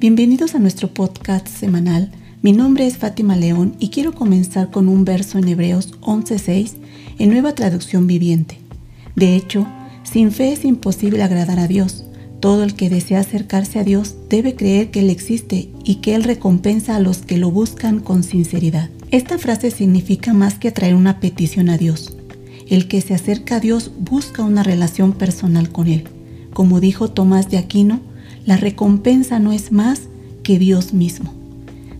Bienvenidos 0.00 0.54
a 0.54 0.60
nuestro 0.60 0.86
podcast 0.86 1.48
semanal. 1.48 2.12
Mi 2.40 2.52
nombre 2.52 2.86
es 2.86 2.98
Fátima 2.98 3.34
León 3.34 3.74
y 3.80 3.88
quiero 3.88 4.14
comenzar 4.14 4.70
con 4.70 4.86
un 4.86 5.04
verso 5.04 5.38
en 5.38 5.48
Hebreos 5.48 5.94
11:6 6.02 6.76
en 7.18 7.30
nueva 7.30 7.56
traducción 7.56 8.06
viviente. 8.06 8.60
De 9.16 9.34
hecho, 9.34 9.66
sin 10.04 10.30
fe 10.30 10.52
es 10.52 10.64
imposible 10.64 11.20
agradar 11.24 11.58
a 11.58 11.66
Dios. 11.66 12.04
Todo 12.38 12.62
el 12.62 12.76
que 12.76 12.90
desea 12.90 13.18
acercarse 13.18 13.80
a 13.80 13.82
Dios 13.82 14.14
debe 14.30 14.54
creer 14.54 14.92
que 14.92 15.00
Él 15.00 15.10
existe 15.10 15.68
y 15.82 15.96
que 15.96 16.14
Él 16.14 16.22
recompensa 16.22 16.94
a 16.94 17.00
los 17.00 17.18
que 17.18 17.36
lo 17.36 17.50
buscan 17.50 17.98
con 17.98 18.22
sinceridad. 18.22 18.90
Esta 19.10 19.36
frase 19.36 19.72
significa 19.72 20.32
más 20.32 20.60
que 20.60 20.70
traer 20.70 20.94
una 20.94 21.18
petición 21.18 21.68
a 21.70 21.76
Dios. 21.76 22.16
El 22.68 22.86
que 22.86 23.00
se 23.00 23.14
acerca 23.14 23.56
a 23.56 23.60
Dios 23.60 23.90
busca 23.98 24.44
una 24.44 24.62
relación 24.62 25.12
personal 25.12 25.70
con 25.70 25.88
Él. 25.88 26.04
Como 26.54 26.78
dijo 26.78 27.10
Tomás 27.10 27.50
de 27.50 27.58
Aquino, 27.58 28.00
la 28.48 28.56
recompensa 28.56 29.38
no 29.38 29.52
es 29.52 29.72
más 29.72 30.04
que 30.42 30.58
Dios 30.58 30.94
mismo. 30.94 31.34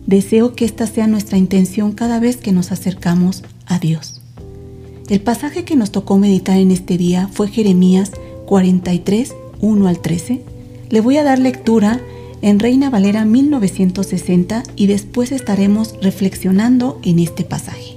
Deseo 0.07 0.55
que 0.55 0.65
esta 0.65 0.87
sea 0.87 1.05
nuestra 1.05 1.37
intención 1.37 1.91
cada 1.91 2.19
vez 2.19 2.37
que 2.37 2.51
nos 2.51 2.71
acercamos 2.71 3.43
a 3.67 3.77
Dios. 3.77 4.23
El 5.09 5.21
pasaje 5.21 5.63
que 5.63 5.75
nos 5.75 5.91
tocó 5.91 6.17
meditar 6.17 6.57
en 6.57 6.71
este 6.71 6.97
día 6.97 7.29
fue 7.31 7.49
Jeremías 7.49 8.13
43, 8.47 9.35
1 9.61 9.87
al 9.87 9.99
13. 9.99 10.41
Le 10.89 11.01
voy 11.01 11.17
a 11.17 11.23
dar 11.23 11.37
lectura 11.37 12.01
en 12.41 12.57
Reina 12.57 12.89
Valera 12.89 13.25
1960 13.25 14.63
y 14.75 14.87
después 14.87 15.31
estaremos 15.31 15.97
reflexionando 16.01 16.99
en 17.03 17.19
este 17.19 17.43
pasaje. 17.43 17.88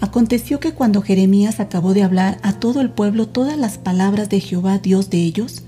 Aconteció 0.00 0.60
que 0.60 0.72
cuando 0.72 1.02
Jeremías 1.02 1.58
acabó 1.58 1.92
de 1.92 2.04
hablar 2.04 2.38
a 2.42 2.52
todo 2.52 2.80
el 2.80 2.90
pueblo 2.90 3.26
todas 3.26 3.58
las 3.58 3.78
palabras 3.78 4.28
de 4.28 4.40
Jehová 4.40 4.78
Dios 4.78 5.10
de 5.10 5.18
ellos, 5.18 5.62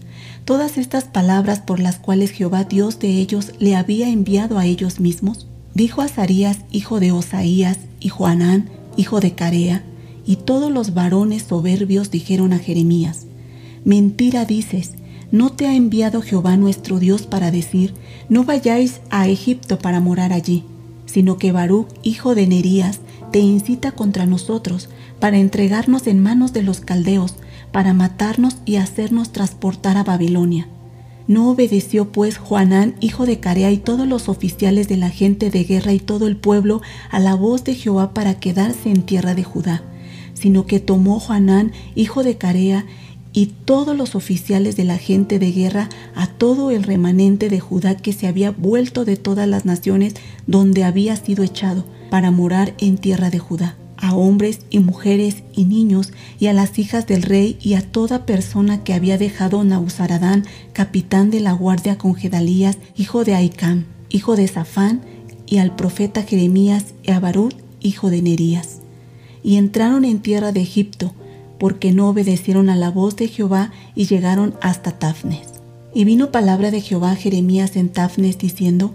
todas 0.45 0.79
estas 0.79 1.05
palabras 1.05 1.61
por 1.61 1.81
las 1.81 1.97
cuales 1.97 2.31
Jehová 2.31 2.65
Dios 2.65 3.01
de 3.01 3.09
ellos 3.09 3.53
le 3.59 3.75
había 3.75 4.09
enviado 4.09 4.59
a 4.59 4.67
ellos 4.67 5.01
mismos, 5.01 5.49
dijo 5.75 6.01
Azarías, 6.01 6.59
hijo 6.71 7.01
de 7.01 7.11
Osaías, 7.11 7.79
y 7.99 8.09
Juanán, 8.09 8.71
hijo 8.97 9.21
de 9.21 9.35
Carea, 9.35 9.85
y 10.25 10.37
todos 10.37 10.71
los 10.71 10.95
varones 10.95 11.43
soberbios 11.45 12.11
dijeron 12.11 12.53
a 12.53 12.59
Jeremías, 12.59 13.27
Mentira 13.85 14.45
dices, 14.45 14.93
¿no 15.33 15.51
te 15.51 15.67
ha 15.67 15.75
enviado 15.75 16.23
Jehová 16.23 16.57
nuestro 16.57 16.99
Dios 16.99 17.23
para 17.23 17.51
decir, 17.51 17.95
no 18.29 18.45
vayáis 18.45 19.01
a 19.11 19.27
Egipto 19.27 19.79
para 19.79 20.01
morar 20.01 20.33
allí? 20.33 20.65
Sino 21.07 21.39
que 21.39 21.51
Baruch, 21.51 21.89
hijo 22.03 22.35
de 22.35 22.47
Nerías, 22.47 23.01
te 23.31 23.39
incita 23.39 23.93
contra 23.93 24.27
nosotros 24.27 24.89
para 25.19 25.39
entregarnos 25.39 26.07
en 26.07 26.21
manos 26.21 26.53
de 26.53 26.63
los 26.63 26.81
caldeos, 26.81 27.35
para 27.73 27.95
matarnos 27.95 28.57
y 28.65 28.77
hacernos 28.77 29.31
transportar 29.31 29.97
a 29.97 30.05
Babilonia. 30.05 30.69
No 31.27 31.49
obedeció 31.51 32.11
pues 32.11 32.39
Juanán, 32.39 32.97
hijo 33.01 33.25
de 33.25 33.39
Carea, 33.39 33.71
y 33.71 33.77
todos 33.77 34.09
los 34.09 34.29
oficiales 34.29 34.89
de 34.89 34.97
la 34.97 35.11
gente 35.11 35.51
de 35.51 35.63
guerra 35.63 35.93
y 35.93 36.01
todo 36.01 36.27
el 36.27 36.37
pueblo 36.37 36.83
a 37.11 37.21
la 37.21 37.35
voz 37.35 37.63
de 37.63 37.75
Jehová 37.75 38.13
para 38.15 38.41
quedarse 38.41 38.91
en 38.91 39.03
tierra 39.03 39.35
de 39.35 39.45
Judá, 39.45 39.85
sino 40.35 40.67
que 40.67 40.81
tomó 40.81 41.21
Juanán, 41.21 41.73
hijo 41.95 42.25
de 42.25 42.37
Carea, 42.37 42.85
y 43.33 43.47
todos 43.65 43.97
los 43.97 44.17
oficiales 44.17 44.75
de 44.75 44.83
la 44.83 44.99
gente 44.99 45.39
de 45.39 45.53
guerra 45.53 45.89
a 46.17 46.27
todo 46.27 46.73
el 46.73 46.83
remanente 46.83 47.49
de 47.49 47.61
Judá 47.61 47.97
que 47.97 48.13
se 48.13 48.27
había 48.27 48.51
vuelto 48.51 49.05
de 49.05 49.17
todas 49.17 49.47
las 49.47 49.65
naciones 49.65 50.15
donde 50.49 50.83
había 50.83 51.15
sido 51.15 51.45
echado, 51.45 51.85
para 52.11 52.31
morar 52.31 52.75
en 52.79 52.99
tierra 52.99 53.31
de 53.31 53.39
Judá, 53.39 53.77
a 53.97 54.15
hombres 54.15 54.61
y 54.71 54.81
mujeres 54.81 55.43
y 55.55 55.65
niños, 55.65 56.13
y 56.39 56.47
a 56.47 56.53
las 56.53 56.79
hijas 56.79 57.07
del 57.07 57.23
rey 57.23 57.59
y 57.63 57.75
a 57.75 57.83
toda 57.83 58.27
persona 58.27 58.83
que 58.83 58.95
había 58.95 59.17
dejado 59.17 59.63
Nausaradán, 59.65 60.45
capitán 60.73 61.31
de 61.31 61.41
la 61.41 61.53
guardia 61.53 61.97
con 61.97 62.15
Gedalías, 62.15 62.79
hijo 62.97 63.25
de 63.25 63.35
Aicam, 63.35 63.85
hijo 64.11 64.37
de 64.37 64.49
Safán, 64.49 65.03
y 65.47 65.59
al 65.59 65.75
profeta 65.75 66.23
Jeremías 66.23 66.95
y 67.03 67.11
a 67.11 67.21
Barut, 67.21 67.55
hijo 67.81 68.11
de 68.11 68.23
Nerías. 68.23 68.81
Y 69.43 69.57
entraron 69.57 70.05
en 70.05 70.21
tierra 70.21 70.53
de 70.53 70.61
Egipto, 70.61 71.15
porque 71.59 71.93
no 71.93 72.09
obedecieron 72.09 72.71
a 72.71 72.77
la 72.77 72.91
voz 72.91 73.17
de 73.17 73.29
Jehová 73.29 73.71
y 73.95 74.07
llegaron 74.07 74.55
hasta 74.63 74.93
Tafnes. 74.93 75.47
Y 75.93 76.05
vino 76.05 76.31
palabra 76.31 76.71
de 76.71 76.81
Jehová 76.81 77.13
a 77.13 77.17
Jeremías 77.17 77.77
en 77.77 77.89
Tafnes 77.89 78.39
diciendo, 78.39 78.95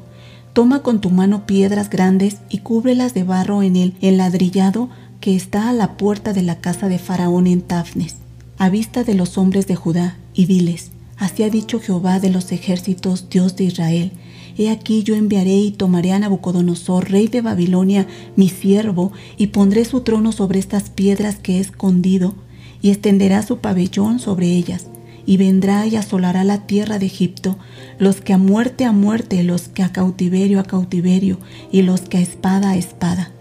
Toma 0.56 0.84
con 0.84 1.02
tu 1.02 1.10
mano 1.10 1.46
piedras 1.46 1.90
grandes 1.90 2.38
y 2.50 2.60
cúbrelas 2.60 3.14
de 3.14 3.26
barro 3.26 3.62
en 3.62 3.76
el 3.76 3.94
enladrillado 4.00 4.88
que 5.20 5.36
está 5.36 5.68
a 5.68 5.74
la 5.74 5.98
puerta 5.98 6.32
de 6.32 6.44
la 6.44 6.62
casa 6.62 6.88
de 6.88 6.98
Faraón 6.98 7.46
en 7.46 7.62
Tafnes, 7.62 8.16
a 8.58 8.70
vista 8.70 9.04
de 9.04 9.16
los 9.16 9.38
hombres 9.38 9.68
de 9.68 9.76
Judá, 9.76 10.18
y 10.34 10.46
diles, 10.46 10.92
Así 11.18 11.44
ha 11.44 11.50
dicho 11.50 11.82
Jehová 11.82 12.22
de 12.22 12.30
los 12.30 12.54
ejércitos, 12.54 13.30
Dios 13.30 13.58
de 13.58 13.66
Israel, 13.66 14.14
He 14.58 14.70
aquí 14.70 15.04
yo 15.04 15.16
enviaré 15.16 15.58
y 15.58 15.72
tomaré 15.72 16.14
a 16.14 16.20
Nabucodonosor, 16.20 17.12
rey 17.12 17.28
de 17.28 17.42
Babilonia, 17.42 18.08
mi 18.38 18.48
siervo, 18.48 19.12
y 19.36 19.48
pondré 19.48 19.84
su 19.84 20.02
trono 20.02 20.32
sobre 20.32 20.60
estas 20.60 20.90
piedras 20.90 21.36
que 21.36 21.58
he 21.58 21.60
escondido, 21.60 22.34
y 22.82 22.92
extenderá 22.92 23.42
su 23.44 23.58
pabellón 23.58 24.20
sobre 24.20 24.48
ellas 24.48 24.86
y 25.26 25.38
vendrá 25.38 25.86
y 25.88 25.96
asolará 25.96 26.44
la 26.44 26.68
tierra 26.68 27.00
de 27.00 27.06
Egipto, 27.06 27.58
los 27.98 28.22
que 28.22 28.34
a 28.34 28.38
muerte 28.38 28.86
a 28.86 28.92
muerte, 28.92 29.44
los 29.44 29.68
que 29.68 29.84
a 29.84 29.92
cautiverio 29.92 30.60
a 30.60 30.64
cautiverio, 30.64 31.40
y 31.72 31.82
los 31.82 32.02
que 32.02 32.18
a 32.18 32.22
espada 32.22 32.72
a 32.72 32.78
espada. 32.78 33.32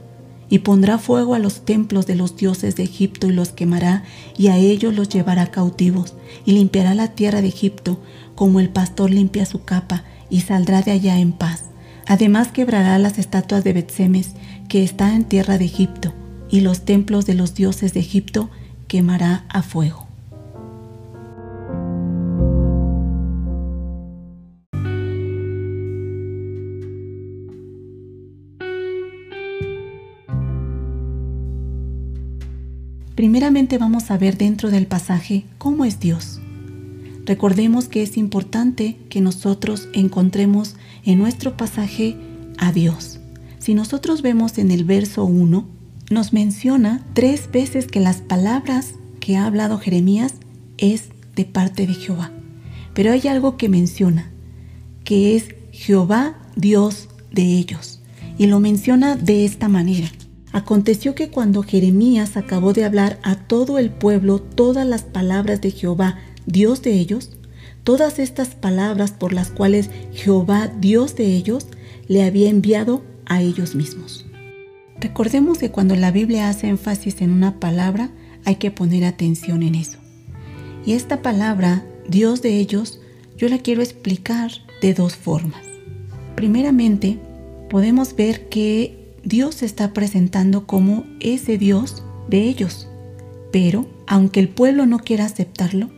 Y 0.49 0.61
pondrá 0.61 0.99
fuego 0.99 1.35
a 1.35 1.39
los 1.39 1.65
templos 1.65 2.07
de 2.07 2.15
los 2.15 2.37
dioses 2.37 2.77
de 2.77 2.85
Egipto 2.85 3.27
y 3.27 3.33
los 3.33 3.51
quemará, 3.51 4.05
y 4.37 4.49
a 4.49 4.57
ellos 4.57 4.95
los 4.95 5.09
llevará 5.09 5.51
cautivos, 5.51 6.15
y 6.45 6.53
limpiará 6.53 6.95
la 6.95 7.09
tierra 7.09 7.43
de 7.43 7.49
Egipto, 7.49 8.01
como 8.35 8.61
el 8.61 8.69
pastor 8.69 9.11
limpia 9.11 9.47
su 9.47 9.65
capa, 9.65 10.05
y 10.31 10.41
saldrá 10.41 10.83
de 10.83 10.93
allá 10.93 11.19
en 11.19 11.33
paz. 11.33 11.65
Además 12.07 12.49
quebrará 12.49 12.99
las 12.99 13.19
estatuas 13.19 13.65
de 13.65 13.73
Betsemes, 13.73 14.35
que 14.69 14.85
está 14.85 15.15
en 15.15 15.25
tierra 15.25 15.59
de 15.59 15.65
Egipto, 15.65 16.13
y 16.51 16.61
los 16.61 16.85
templos 16.85 17.27
de 17.27 17.35
los 17.35 17.55
dioses 17.55 17.95
de 17.95 18.01
Egipto 18.01 18.51
quemará 18.87 19.45
a 19.49 19.63
fuego. 19.63 20.04
Primeramente 33.15 33.79
vamos 33.79 34.11
a 34.11 34.19
ver 34.19 34.37
dentro 34.37 34.71
del 34.71 34.87
pasaje 34.87 35.45
cómo 35.59 35.85
es 35.85 36.01
Dios. 36.01 36.41
Recordemos 37.25 37.89
que 37.89 38.03
es 38.03 38.17
importante 38.17 38.97
que 39.09 39.21
nosotros 39.21 39.89
encontremos 39.93 40.75
en 41.05 41.19
nuestro 41.19 41.57
pasaje 41.57 42.17
a 42.59 42.73
Dios. 42.73 43.21
Si 43.59 43.75
nosotros 43.75 44.21
vemos 44.21 44.59
en 44.59 44.71
el 44.73 44.85
verso 44.85 45.25
1, 45.25 45.67
nos 46.11 46.33
menciona 46.33 47.07
tres 47.15 47.51
veces 47.51 47.87
que 47.87 48.01
las 48.01 48.17
palabras 48.17 48.95
que 49.21 49.37
ha 49.37 49.47
hablado 49.47 49.79
Jeremías 49.79 50.35
es 50.77 51.11
de 51.37 51.45
parte 51.45 51.87
de 51.87 51.95
Jehová. 51.95 52.33
Pero 52.95 53.13
hay 53.13 53.27
algo 53.29 53.57
que 53.57 53.69
menciona, 53.69 54.31
que 55.05 55.37
es 55.37 55.55
Jehová 55.71 56.37
Dios 56.57 57.09
de 57.33 57.45
ellos. 57.45 58.01
Y 58.39 58.49
lo 58.49 58.59
menciona 58.59 59.17
de 59.17 59.45
esta 59.45 59.69
manera. 59.69 60.11
Aconteció 60.55 61.17
que 61.17 61.31
cuando 61.31 61.65
Jeremías 61.65 62.37
acabó 62.37 62.73
de 62.73 62.85
hablar 62.85 63.19
a 63.25 63.35
todo 63.35 63.77
el 63.77 63.91
pueblo 63.91 64.41
todas 64.41 64.87
las 64.87 65.03
palabras 65.03 65.61
de 65.61 65.73
Jehová, 65.73 66.21
Dios 66.47 66.81
de 66.81 66.93
ellos, 66.93 67.31
todas 67.83 68.21
estas 68.21 68.55
palabras 68.55 69.11
por 69.11 69.33
las 69.33 69.51
cuales 69.51 69.91
Jehová, 70.13 70.71
Dios 70.79 71.17
de 71.17 71.35
ellos, 71.35 71.67
le 72.07 72.23
había 72.23 72.51
enviado 72.51 73.03
a 73.27 73.43
ellos 73.43 73.75
mismos. 73.75 74.27
Recordemos 75.01 75.59
que 75.59 75.73
cuando 75.73 75.97
la 75.97 76.13
Biblia 76.13 76.49
hace 76.49 76.69
énfasis 76.69 77.21
en 77.21 77.33
una 77.33 77.59
palabra, 77.59 78.11
hay 78.45 78.55
que 78.55 78.71
poner 78.71 79.05
atención 79.05 79.65
en 79.65 79.75
eso. 79.75 79.99
Y 80.87 80.93
esta 80.93 81.21
palabra, 81.21 81.85
Dios 82.09 82.43
de 82.43 82.61
ellos, 82.61 83.01
yo 83.37 83.49
la 83.49 83.59
quiero 83.59 83.83
explicar 83.83 84.53
de 84.81 84.95
dos 84.95 85.17
formas. 85.17 85.67
Primeramente, 86.37 87.19
podemos 87.69 88.15
ver 88.15 88.49
que 88.49 89.04
Dios 89.25 89.57
se 89.57 89.67
está 89.67 89.95
presentando 89.95 90.67
como 90.67 91.05
ese 91.21 91.57
Dios 91.57 92.03
de 92.29 92.43
ellos. 92.43 92.89
Pero, 93.53 93.87
aunque 94.07 94.41
el 94.41 94.49
pueblo 94.49 94.85
no 94.85 94.99
quiera 94.99 95.25
aceptarlo, 95.25 95.89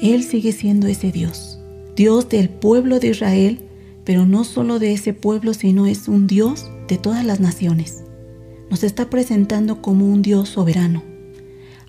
Él 0.00 0.24
sigue 0.24 0.52
siendo 0.52 0.88
ese 0.88 1.12
Dios. 1.12 1.60
Dios 1.94 2.28
del 2.28 2.48
pueblo 2.48 2.98
de 2.98 3.08
Israel, 3.08 3.60
pero 4.04 4.26
no 4.26 4.42
solo 4.42 4.80
de 4.80 4.92
ese 4.92 5.12
pueblo, 5.12 5.54
sino 5.54 5.86
es 5.86 6.08
un 6.08 6.26
Dios 6.26 6.70
de 6.88 6.96
todas 6.98 7.24
las 7.24 7.38
naciones. 7.38 8.02
Nos 8.68 8.82
está 8.82 9.10
presentando 9.10 9.80
como 9.80 10.06
un 10.06 10.22
Dios 10.22 10.48
soberano. 10.48 11.04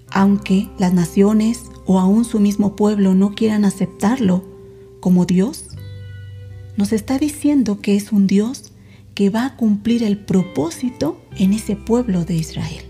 Aunque 0.09 0.69
las 0.77 0.93
naciones 0.93 1.71
o 1.85 1.99
aún 1.99 2.23
su 2.23 2.39
mismo 2.39 2.75
pueblo 2.75 3.15
no 3.15 3.33
quieran 3.33 3.65
aceptarlo 3.65 4.43
como 4.99 5.25
Dios, 5.25 5.69
nos 6.77 6.91
está 6.91 7.17
diciendo 7.17 7.79
que 7.81 7.95
es 7.95 8.11
un 8.11 8.27
Dios 8.27 8.72
que 9.13 9.29
va 9.29 9.45
a 9.45 9.55
cumplir 9.55 10.03
el 10.03 10.17
propósito 10.17 11.21
en 11.37 11.53
ese 11.53 11.75
pueblo 11.75 12.25
de 12.25 12.35
Israel. 12.35 12.83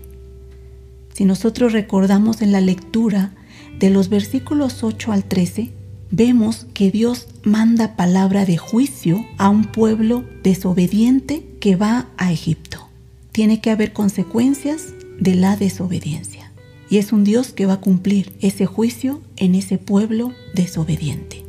Si 1.12 1.24
nosotros 1.24 1.72
recordamos 1.72 2.42
en 2.42 2.52
la 2.52 2.60
lectura 2.60 3.34
de 3.78 3.90
los 3.90 4.08
versículos 4.08 4.82
8 4.82 5.12
al 5.12 5.24
13, 5.24 5.72
vemos 6.10 6.66
que 6.74 6.90
Dios 6.90 7.28
manda 7.42 7.96
palabra 7.96 8.44
de 8.44 8.56
juicio 8.56 9.24
a 9.38 9.48
un 9.48 9.64
pueblo 9.64 10.24
desobediente 10.42 11.44
que 11.60 11.76
va 11.76 12.08
a 12.16 12.32
Egipto. 12.32 12.88
Tiene 13.32 13.60
que 13.60 13.70
haber 13.70 13.92
consecuencias 13.92 14.94
de 15.18 15.34
la 15.34 15.56
desobediencia. 15.56 16.52
Y 16.90 16.98
es 16.98 17.12
un 17.12 17.24
Dios 17.24 17.52
que 17.52 17.66
va 17.66 17.74
a 17.74 17.80
cumplir 17.80 18.32
ese 18.40 18.66
juicio 18.66 19.20
en 19.36 19.54
ese 19.54 19.78
pueblo 19.78 20.32
desobediente. 20.54 21.44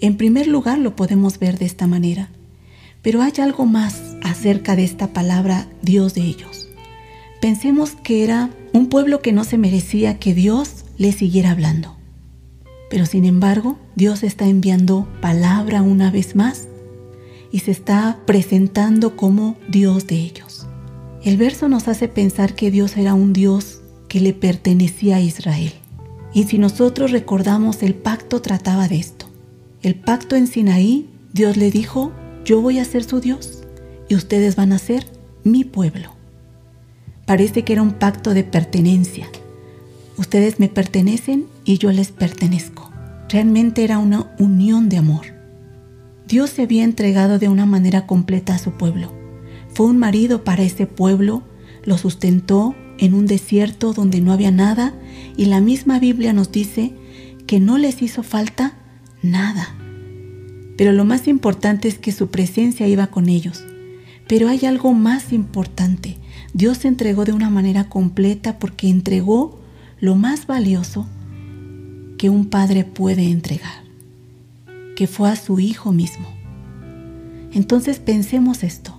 En 0.00 0.16
primer 0.16 0.46
lugar 0.46 0.78
lo 0.78 0.94
podemos 0.94 1.38
ver 1.38 1.58
de 1.58 1.66
esta 1.66 1.86
manera, 1.86 2.30
pero 3.08 3.22
hay 3.22 3.32
algo 3.40 3.64
más 3.64 4.02
acerca 4.22 4.76
de 4.76 4.84
esta 4.84 5.14
palabra 5.14 5.66
Dios 5.80 6.12
de 6.12 6.20
ellos. 6.20 6.68
Pensemos 7.40 7.92
que 7.92 8.22
era 8.22 8.50
un 8.74 8.90
pueblo 8.90 9.22
que 9.22 9.32
no 9.32 9.44
se 9.44 9.56
merecía 9.56 10.18
que 10.18 10.34
Dios 10.34 10.84
le 10.98 11.12
siguiera 11.12 11.52
hablando. 11.52 11.96
Pero 12.90 13.06
sin 13.06 13.24
embargo, 13.24 13.78
Dios 13.94 14.22
está 14.22 14.46
enviando 14.46 15.08
palabra 15.22 15.80
una 15.80 16.10
vez 16.10 16.36
más 16.36 16.68
y 17.50 17.60
se 17.60 17.70
está 17.70 18.18
presentando 18.26 19.16
como 19.16 19.56
Dios 19.70 20.06
de 20.06 20.16
ellos. 20.16 20.66
El 21.24 21.38
verso 21.38 21.70
nos 21.70 21.88
hace 21.88 22.08
pensar 22.08 22.54
que 22.54 22.70
Dios 22.70 22.98
era 22.98 23.14
un 23.14 23.32
Dios 23.32 23.80
que 24.08 24.20
le 24.20 24.34
pertenecía 24.34 25.16
a 25.16 25.22
Israel. 25.22 25.72
Y 26.34 26.44
si 26.44 26.58
nosotros 26.58 27.10
recordamos, 27.10 27.82
el 27.82 27.94
pacto 27.94 28.42
trataba 28.42 28.86
de 28.86 28.98
esto. 28.98 29.30
El 29.80 29.94
pacto 29.94 30.36
en 30.36 30.46
Sinaí, 30.46 31.08
Dios 31.32 31.56
le 31.56 31.70
dijo, 31.70 32.12
yo 32.48 32.62
voy 32.62 32.78
a 32.78 32.84
ser 32.86 33.04
su 33.04 33.20
Dios 33.20 33.58
y 34.08 34.14
ustedes 34.14 34.56
van 34.56 34.72
a 34.72 34.78
ser 34.78 35.06
mi 35.44 35.64
pueblo. 35.64 36.14
Parece 37.26 37.62
que 37.62 37.74
era 37.74 37.82
un 37.82 37.92
pacto 37.92 38.32
de 38.32 38.42
pertenencia. 38.42 39.28
Ustedes 40.16 40.58
me 40.58 40.70
pertenecen 40.70 41.44
y 41.66 41.76
yo 41.76 41.92
les 41.92 42.10
pertenezco. 42.10 42.90
Realmente 43.28 43.84
era 43.84 43.98
una 43.98 44.34
unión 44.38 44.88
de 44.88 44.96
amor. 44.96 45.26
Dios 46.26 46.48
se 46.48 46.62
había 46.62 46.84
entregado 46.84 47.38
de 47.38 47.50
una 47.50 47.66
manera 47.66 48.06
completa 48.06 48.54
a 48.54 48.58
su 48.58 48.70
pueblo. 48.78 49.12
Fue 49.74 49.84
un 49.84 49.98
marido 49.98 50.42
para 50.42 50.62
ese 50.62 50.86
pueblo, 50.86 51.42
lo 51.84 51.98
sustentó 51.98 52.74
en 52.96 53.12
un 53.12 53.26
desierto 53.26 53.92
donde 53.92 54.22
no 54.22 54.32
había 54.32 54.50
nada 54.50 54.94
y 55.36 55.44
la 55.44 55.60
misma 55.60 55.98
Biblia 55.98 56.32
nos 56.32 56.50
dice 56.50 56.94
que 57.46 57.60
no 57.60 57.76
les 57.76 58.00
hizo 58.00 58.22
falta 58.22 58.78
nada. 59.22 59.77
Pero 60.78 60.92
lo 60.92 61.04
más 61.04 61.26
importante 61.26 61.88
es 61.88 61.98
que 61.98 62.12
su 62.12 62.28
presencia 62.28 62.86
iba 62.86 63.08
con 63.08 63.28
ellos. 63.28 63.64
Pero 64.28 64.48
hay 64.48 64.64
algo 64.64 64.94
más 64.94 65.32
importante. 65.32 66.16
Dios 66.54 66.78
se 66.78 66.88
entregó 66.88 67.24
de 67.24 67.32
una 67.32 67.50
manera 67.50 67.88
completa 67.88 68.60
porque 68.60 68.88
entregó 68.88 69.58
lo 70.00 70.14
más 70.14 70.46
valioso 70.46 71.06
que 72.16 72.30
un 72.30 72.46
padre 72.46 72.84
puede 72.84 73.24
entregar, 73.24 73.82
que 74.96 75.08
fue 75.08 75.28
a 75.28 75.36
su 75.36 75.58
hijo 75.58 75.92
mismo. 75.92 76.28
Entonces 77.52 77.98
pensemos 77.98 78.62
esto. 78.62 78.96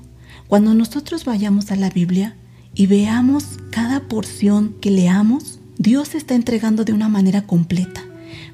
Cuando 0.48 0.74
nosotros 0.74 1.24
vayamos 1.24 1.72
a 1.72 1.78
la 1.78 1.90
Biblia 1.90 2.36
y 2.76 2.88
veamos 2.88 3.58
cada 3.72 4.02
porción 4.02 4.76
que 4.82 4.92
leamos, 4.92 5.60
Dios 5.78 6.14
está 6.14 6.36
entregando 6.36 6.84
de 6.84 6.92
una 6.92 7.08
manera 7.08 7.44
completa, 7.44 8.02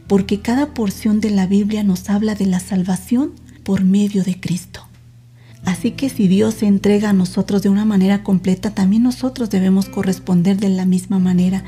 porque 0.07 0.41
cada 0.41 0.73
porción 0.73 1.19
de 1.19 1.31
la 1.31 1.47
Biblia 1.47 1.83
nos 1.83 2.09
habla 2.09 2.35
de 2.35 2.45
la 2.45 2.59
salvación 2.59 3.31
por 3.63 3.83
medio 3.83 4.23
de 4.23 4.39
Cristo. 4.39 4.81
Así 5.65 5.91
que 5.91 6.09
si 6.09 6.27
Dios 6.27 6.53
se 6.55 6.67
entrega 6.67 7.09
a 7.09 7.13
nosotros 7.13 7.63
de 7.63 7.69
una 7.69 7.85
manera 7.85 8.23
completa, 8.23 8.69
también 8.75 9.01
nosotros 9.01 9.49
debemos 9.49 9.89
corresponder 9.89 10.57
de 10.57 10.69
la 10.69 10.85
misma 10.85 11.17
manera, 11.17 11.63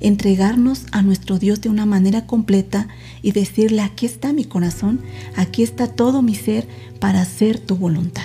entregarnos 0.00 0.86
a 0.90 1.02
nuestro 1.02 1.38
Dios 1.38 1.60
de 1.60 1.68
una 1.68 1.84
manera 1.84 2.26
completa 2.26 2.88
y 3.20 3.32
decirle, 3.32 3.82
aquí 3.82 4.06
está 4.06 4.32
mi 4.32 4.46
corazón, 4.46 5.02
aquí 5.36 5.62
está 5.62 5.86
todo 5.86 6.22
mi 6.22 6.34
ser 6.34 6.66
para 6.98 7.20
hacer 7.20 7.58
tu 7.58 7.76
voluntad. 7.76 8.22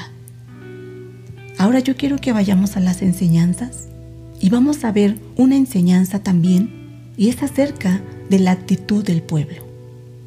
Ahora 1.57 1.79
yo 1.79 1.97
quiero 1.97 2.17
que 2.17 2.31
vayamos 2.31 2.77
a 2.77 2.79
las 2.79 3.01
enseñanzas 3.01 3.89
y 4.39 4.49
vamos 4.49 4.85
a 4.85 4.93
ver 4.93 5.17
una 5.35 5.57
enseñanza 5.57 6.19
también 6.19 7.11
y 7.17 7.27
es 7.27 7.43
acerca 7.43 8.01
de 8.29 8.39
la 8.39 8.51
actitud 8.51 9.03
del 9.03 9.21
pueblo. 9.21 9.68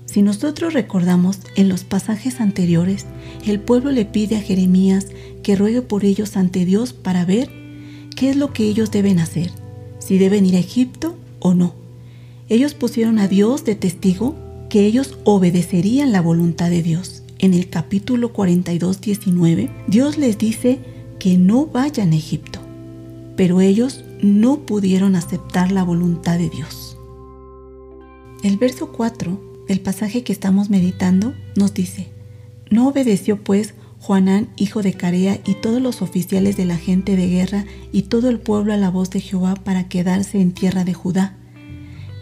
Si 0.07 0.23
nosotros 0.23 0.73
recordamos 0.73 1.39
en 1.55 1.69
los 1.69 1.85
pasajes 1.85 2.41
anteriores, 2.41 3.07
el 3.47 3.61
pueblo 3.61 3.93
le 3.93 4.05
pide 4.05 4.37
a 4.37 4.41
Jeremías 4.41 5.07
que 5.43 5.55
ruegue 5.55 5.83
por 5.83 6.05
ellos 6.05 6.37
ante 6.37 6.65
Dios 6.65 6.93
para 6.93 7.25
ver 7.25 7.49
qué 8.17 8.31
es 8.31 8.37
lo 8.37 8.53
que 8.53 8.65
ellos 8.65 8.91
deben 8.91 9.21
hacer, 9.21 9.51
si 10.01 10.19
deben 10.19 10.47
ir 10.47 10.57
a 10.57 10.59
Egipto 10.59 11.17
o 11.39 11.55
no. 11.55 11.75
Ellos 12.49 12.75
pusieron 12.75 13.21
a 13.21 13.29
Dios 13.29 13.65
de 13.65 13.77
testigo 13.77 14.35
que 14.69 14.85
ellos 14.85 15.17
obedecerían 15.25 16.11
la 16.11 16.21
voluntad 16.21 16.71
de 16.71 16.83
Dios. 16.83 17.23
En 17.39 17.55
el 17.55 17.71
capítulo 17.71 18.33
42, 18.33 19.01
19, 19.01 19.71
Dios 19.87 20.19
les 20.19 20.37
dice 20.37 20.81
que 21.21 21.39
no 21.39 21.67
vayan 21.67 22.13
a 22.13 22.17
Egipto, 22.17 22.59
pero 23.37 23.61
ellos 23.61 24.05
no 24.21 24.61
pudieron 24.67 25.15
aceptar 25.15 25.71
la 25.71 25.85
voluntad 25.85 26.39
de 26.39 26.51
Dios. 26.51 26.90
El 28.43 28.57
verso 28.57 28.93
4 28.93 29.51
el 29.71 29.79
pasaje 29.79 30.25
que 30.25 30.33
estamos 30.33 30.69
meditando 30.69 31.33
nos 31.55 31.73
dice, 31.75 32.09
no 32.71 32.89
obedeció 32.89 33.45
pues 33.45 33.75
Juanán, 34.01 34.49
hijo 34.57 34.83
de 34.83 34.95
Carea, 34.95 35.39
y 35.47 35.55
todos 35.55 35.81
los 35.81 36.03
oficiales 36.03 36.57
de 36.57 36.65
la 36.65 36.77
gente 36.77 37.15
de 37.15 37.29
guerra 37.29 37.67
y 37.93 38.03
todo 38.03 38.31
el 38.31 38.41
pueblo 38.41 38.73
a 38.73 38.77
la 38.77 38.91
voz 38.91 39.11
de 39.11 39.21
Jehová 39.21 39.55
para 39.55 39.89
quedarse 39.89 40.41
en 40.41 40.51
tierra 40.51 40.83
de 40.83 40.93
Judá. 40.93 41.37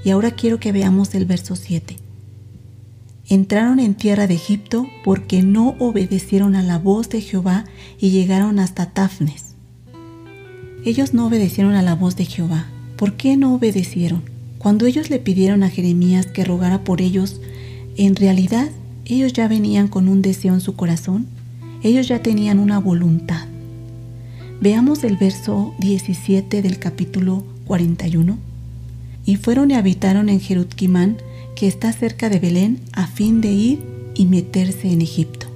Y 0.05 0.11
ahora 0.11 0.33
quiero 0.33 0.61
que 0.61 0.73
veamos 0.73 1.15
el 1.15 1.25
verso 1.25 1.57
7. 1.57 1.97
Entraron 3.31 3.81
en 3.81 3.95
tierra 3.95 4.27
de 4.27 4.35
Egipto 4.35 4.87
porque 5.05 5.43
no 5.43 5.75
obedecieron 5.79 6.55
a 6.55 6.63
la 6.63 6.79
voz 6.79 7.09
de 7.09 7.23
Jehová 7.23 7.65
y 7.99 8.11
llegaron 8.11 8.59
hasta 8.59 8.91
Tafnes. 8.91 9.55
Ellos 10.85 11.15
no 11.15 11.29
obedecieron 11.29 11.75
a 11.75 11.83
la 11.83 11.95
voz 11.95 12.15
de 12.15 12.27
Jehová. 12.27 12.67
¿Por 12.99 13.15
qué 13.15 13.39
no 13.39 13.55
obedecieron? 13.55 14.38
Cuando 14.59 14.87
ellos 14.87 15.09
le 15.11 15.19
pidieron 15.19 15.63
a 15.63 15.71
Jeremías 15.71 16.27
que 16.27 16.45
rogara 16.45 16.83
por 16.83 17.01
ellos, 17.01 17.41
en 17.97 18.17
realidad 18.17 18.69
ellos 19.05 19.33
ya 19.33 19.49
venían 19.49 19.89
con 19.89 20.09
un 20.09 20.21
deseo 20.21 20.55
en 20.55 20.61
su 20.61 20.75
corazón, 20.75 21.27
ellos 21.83 22.09
ya 22.09 22.23
tenían 22.23 22.59
una 22.59 22.79
voluntad. 22.79 23.47
Veamos 24.61 25.05
el 25.05 25.17
verso 25.17 25.75
17 25.79 26.63
del 26.63 26.79
capítulo 26.81 27.45
41. 27.67 28.37
Y 29.25 29.37
fueron 29.37 29.71
y 29.71 29.75
habitaron 29.75 30.29
en 30.29 30.41
Jerutquimán, 30.41 31.19
que 31.55 31.69
está 31.69 31.93
cerca 31.93 32.29
de 32.29 32.41
Belén, 32.41 32.81
a 32.93 33.07
fin 33.07 33.41
de 33.41 33.53
ir 33.53 33.81
y 34.15 34.27
meterse 34.27 34.91
en 34.91 35.03
Egipto. 35.03 35.47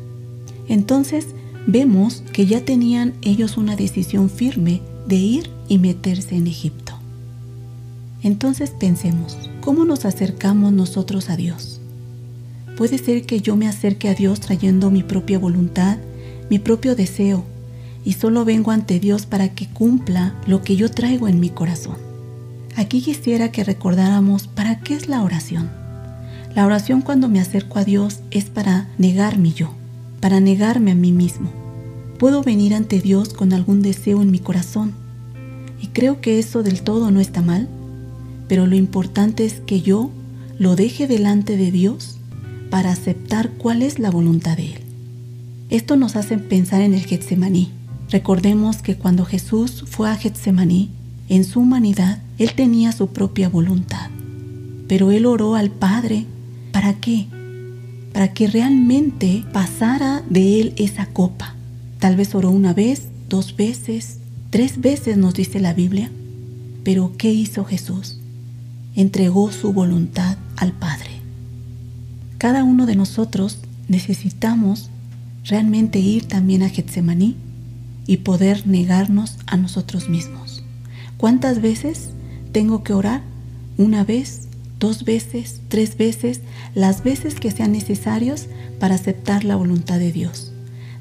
Entonces 0.69 1.27
vemos 1.67 2.23
que 2.33 2.47
ya 2.47 2.65
tenían 2.65 3.15
ellos 3.23 3.57
una 3.57 3.75
decisión 3.75 4.31
firme 4.31 4.81
de 5.09 5.17
ir 5.17 5.51
y 5.69 5.79
meterse 5.79 6.37
en 6.37 6.47
Egipto. 6.47 7.02
Entonces 8.23 8.71
pensemos, 8.71 9.37
¿cómo 9.61 9.85
nos 9.85 10.05
acercamos 10.05 10.73
nosotros 10.73 11.29
a 11.29 11.37
Dios? 11.37 11.81
Puede 12.77 12.99
ser 12.99 13.27
que 13.27 13.41
yo 13.41 13.57
me 13.57 13.67
acerque 13.67 14.09
a 14.09 14.15
Dios 14.15 14.39
trayendo 14.39 14.91
mi 14.93 15.03
propia 15.03 15.41
voluntad, 15.41 15.99
mi 16.49 16.61
propio 16.61 16.95
deseo, 16.95 17.45
y 18.05 18.13
solo 18.13 18.45
vengo 18.45 18.71
ante 18.71 19.01
Dios 19.01 19.27
para 19.27 19.49
que 19.49 19.67
cumpla 19.69 20.35
lo 20.47 20.63
que 20.63 20.77
yo 20.77 20.89
traigo 20.89 21.27
en 21.27 21.41
mi 21.41 21.51
corazón. 21.51 21.97
Aquí 22.77 23.03
quisiera 23.03 23.51
que 23.51 23.65
recordáramos 23.65 24.47
para 24.47 24.81
qué 24.81 24.95
es 24.95 25.09
la 25.09 25.23
oración. 25.23 25.71
La 26.55 26.65
oración 26.65 27.03
cuando 27.03 27.29
me 27.29 27.41
acerco 27.41 27.79
a 27.79 27.85
Dios 27.85 28.21
es 28.31 28.45
para 28.45 28.89
negarme 28.99 29.53
yo, 29.53 29.75
para 30.21 30.39
negarme 30.39 30.93
a 30.93 30.95
mí 30.95 31.11
mismo. 31.11 31.51
Puedo 32.19 32.43
venir 32.43 32.73
ante 32.75 33.01
Dios 33.01 33.31
con 33.31 33.53
algún 33.53 33.83
deseo 33.83 34.23
en 34.23 34.31
mi 34.31 34.39
corazón, 34.39 34.93
y 35.81 35.89
creo 35.89 36.21
que 36.21 36.39
eso 36.39 36.63
del 36.63 36.83
todo 36.83 37.11
no 37.11 37.21
está 37.21 37.43
mal 37.43 37.69
pero 38.49 38.67
lo 38.67 38.77
importante 38.77 39.45
es 39.45 39.61
que 39.61 39.81
yo 39.81 40.11
lo 40.59 40.77
deje 40.77 41.07
delante 41.07 41.57
de 41.57 41.71
Dios 41.71 42.19
para 42.71 42.93
aceptar 42.93 43.51
cuál 43.51 43.83
es 43.83 43.99
la 43.99 44.11
voluntad 44.11 44.57
de 44.57 44.75
Él. 44.75 44.81
Esto 45.71 45.97
nos 45.97 46.17
hace 46.17 46.39
pensar 46.39 46.83
en 46.83 46.95
el 46.95 47.05
Getsemaní. 47.05 47.71
Recordemos 48.11 48.83
que 48.83 48.97
cuando 48.97 49.25
Jesús 49.25 49.85
fue 49.87 50.11
a 50.11 50.17
Getsemaní, 50.17 50.91
en 51.29 51.45
su 51.45 51.61
humanidad, 51.61 52.23
Él 52.39 52.53
tenía 52.55 52.93
su 52.93 53.09
propia 53.09 53.49
voluntad. 53.49 54.11
Pero 54.87 55.11
Él 55.11 55.27
oró 55.27 55.55
al 55.55 55.71
Padre. 55.71 56.27
¿Para 56.73 56.95
qué? 57.01 57.27
Para 58.13 58.33
que 58.35 58.49
realmente 58.49 59.45
pasara 59.53 60.23
de 60.29 60.61
Él 60.61 60.75
esa 60.77 61.07
copa. 61.07 61.55
Tal 61.99 62.17
vez 62.17 62.35
oró 62.35 62.51
una 62.51 62.75
vez, 62.75 63.09
dos 63.29 63.57
veces, 63.57 64.19
tres 64.51 64.81
veces 64.81 65.17
nos 65.17 65.35
dice 65.35 65.61
la 65.61 65.73
Biblia. 65.73 66.11
Pero 66.85 67.13
¿qué 67.17 67.33
hizo 67.33 67.65
Jesús? 67.65 68.19
Entregó 68.95 69.53
su 69.53 69.73
voluntad 69.73 70.37
al 70.57 70.73
Padre. 70.73 71.11
Cada 72.39 72.65
uno 72.65 72.87
de 72.87 72.97
nosotros 72.97 73.59
necesitamos 73.89 74.91
realmente 75.45 75.99
ir 75.99 76.27
también 76.27 76.63
a 76.63 76.69
Getsemaní 76.69 77.37
y 78.07 78.19
poder 78.19 78.67
negarnos 78.67 79.39
a 79.47 79.57
nosotros 79.57 80.09
mismos. 80.09 80.65
¿Cuántas 81.17 81.61
veces 81.61 82.11
tengo 82.53 82.83
que 82.83 82.93
orar 82.93 83.23
una 83.79 84.05
vez, 84.05 84.49
dos 84.79 85.05
veces, 85.05 85.61
tres 85.69 85.97
veces, 85.97 86.43
las 86.75 87.03
veces 87.03 87.35
que 87.37 87.51
sean 87.51 87.73
necesarios 87.73 88.47
para 88.79 88.97
aceptar 88.97 89.45
la 89.45 89.57
voluntad 89.57 89.99
de 89.99 90.13
Dios. 90.13 90.53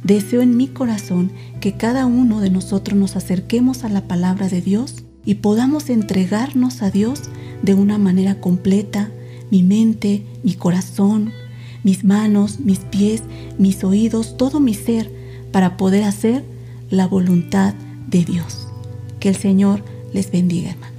Deseo 0.03 0.41
en 0.41 0.57
mi 0.57 0.67
corazón 0.67 1.31
que 1.59 1.73
cada 1.73 2.05
uno 2.05 2.39
de 2.39 2.49
nosotros 2.49 2.97
nos 2.97 3.15
acerquemos 3.15 3.83
a 3.83 3.89
la 3.89 4.07
palabra 4.07 4.49
de 4.49 4.61
Dios 4.61 5.03
y 5.25 5.35
podamos 5.35 5.89
entregarnos 5.89 6.81
a 6.81 6.89
Dios 6.89 7.23
de 7.61 7.73
una 7.73 7.97
manera 7.97 8.39
completa, 8.39 9.11
mi 9.49 9.63
mente, 9.63 10.23
mi 10.43 10.53
corazón, 10.53 11.31
mis 11.83 12.03
manos, 12.03 12.59
mis 12.59 12.79
pies, 12.79 13.23
mis 13.57 13.83
oídos, 13.83 14.37
todo 14.37 14.59
mi 14.59 14.73
ser, 14.73 15.11
para 15.51 15.77
poder 15.77 16.03
hacer 16.03 16.43
la 16.89 17.07
voluntad 17.07 17.73
de 18.07 18.23
Dios. 18.23 18.67
Que 19.19 19.29
el 19.29 19.35
Señor 19.35 19.83
les 20.13 20.31
bendiga, 20.31 20.71
hermanos. 20.71 20.90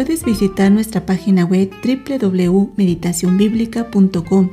Puedes 0.00 0.24
visitar 0.24 0.72
nuestra 0.72 1.04
página 1.04 1.44
web 1.44 1.70
www.meditacionbiblica.com, 1.84 4.48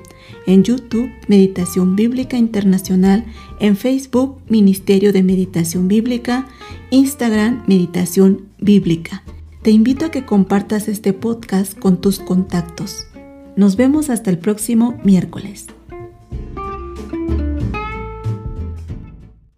en 0.46 0.64
YouTube 0.66 1.10
Meditación 1.30 1.96
Bíblica 1.96 2.36
Internacional, 2.36 3.24
en 3.62 3.78
Facebook 3.78 4.42
Ministerio 4.50 5.14
de 5.14 5.24
Meditación 5.24 5.88
Bíblica, 5.88 6.50
Instagram 6.90 7.64
Meditación 7.66 8.50
Bíblica. 8.60 9.24
Te 9.62 9.72
invito 9.72 10.08
a 10.08 10.12
que 10.12 10.26
compartas 10.26 10.90
este 10.90 11.14
podcast 11.14 11.80
con 11.80 12.02
tus 12.02 12.20
contactos. 12.20 13.08
Nos 13.56 13.78
vemos 13.78 14.10
hasta 14.10 14.30
el 14.30 14.40
próximo 14.40 15.00
miércoles. 15.06 15.68